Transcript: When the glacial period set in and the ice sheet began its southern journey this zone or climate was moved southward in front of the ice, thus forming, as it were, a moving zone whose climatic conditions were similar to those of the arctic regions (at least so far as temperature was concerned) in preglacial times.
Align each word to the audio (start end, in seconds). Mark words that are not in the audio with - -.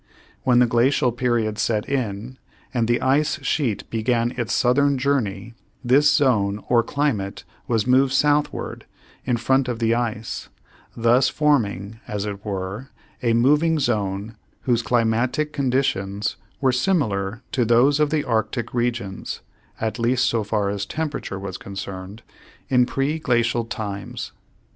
When 0.41 0.57
the 0.57 0.65
glacial 0.65 1.11
period 1.11 1.59
set 1.59 1.87
in 1.87 2.39
and 2.73 2.87
the 2.87 2.99
ice 3.01 3.37
sheet 3.45 3.87
began 3.91 4.31
its 4.35 4.51
southern 4.51 4.97
journey 4.97 5.53
this 5.83 6.11
zone 6.11 6.63
or 6.67 6.81
climate 6.81 7.43
was 7.67 7.85
moved 7.85 8.11
southward 8.11 8.87
in 9.25 9.37
front 9.37 9.67
of 9.67 9.77
the 9.77 9.93
ice, 9.93 10.49
thus 10.97 11.29
forming, 11.29 11.99
as 12.07 12.25
it 12.25 12.43
were, 12.43 12.89
a 13.21 13.33
moving 13.33 13.77
zone 13.79 14.37
whose 14.61 14.81
climatic 14.81 15.53
conditions 15.53 16.35
were 16.59 16.71
similar 16.71 17.43
to 17.51 17.63
those 17.63 17.99
of 17.99 18.09
the 18.09 18.23
arctic 18.23 18.73
regions 18.73 19.41
(at 19.79 19.99
least 19.99 20.25
so 20.25 20.43
far 20.43 20.69
as 20.69 20.83
temperature 20.83 21.37
was 21.37 21.59
concerned) 21.59 22.23
in 22.69 22.87
preglacial 22.87 23.69
times. 23.69 24.31